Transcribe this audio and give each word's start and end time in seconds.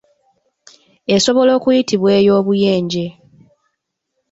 Esobola 1.15 1.51
okuyitibwa 1.57 2.09
ey'obuyenje. 2.19 3.05